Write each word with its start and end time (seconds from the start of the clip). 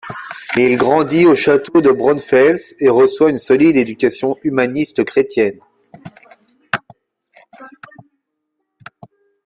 Il 0.57 0.77
grandit 0.77 1.27
au 1.27 1.35
château 1.35 1.79
de 1.79 1.91
Braunfels 1.91 2.57
et 2.79 2.89
reçoit 2.89 3.29
une 3.29 3.37
solide 3.37 3.77
éducation 3.77 4.35
humaniste 4.41 5.03
chrétienne. 5.03 5.59